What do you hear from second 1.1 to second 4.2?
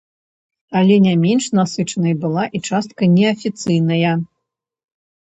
менш насычанай была і частка неафіцыйная.